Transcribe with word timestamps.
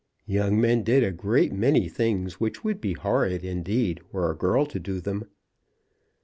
Young 0.25 0.59
men 0.59 0.81
did 0.81 1.03
a 1.03 1.11
great 1.11 1.53
many 1.53 1.87
things 1.87 2.39
which 2.39 2.63
would 2.63 2.81
be 2.81 2.93
horrid 2.93 3.45
indeed 3.45 4.01
were 4.11 4.31
a 4.31 4.35
girl 4.35 4.65
to 4.65 4.79
do 4.79 4.99
them. 4.99 5.27